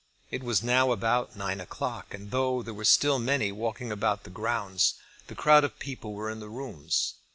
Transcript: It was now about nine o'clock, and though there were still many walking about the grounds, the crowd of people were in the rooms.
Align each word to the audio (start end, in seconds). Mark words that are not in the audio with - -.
It 0.31 0.41
was 0.41 0.63
now 0.63 0.91
about 0.91 1.35
nine 1.35 1.61
o'clock, 1.61 2.11
and 2.11 2.31
though 2.31 2.63
there 2.63 2.73
were 2.73 2.85
still 2.85 3.19
many 3.19 3.51
walking 3.51 3.91
about 3.91 4.23
the 4.23 4.31
grounds, 4.31 4.95
the 5.27 5.35
crowd 5.35 5.63
of 5.63 5.77
people 5.77 6.13
were 6.13 6.31
in 6.31 6.39
the 6.39 6.49
rooms. 6.49 7.13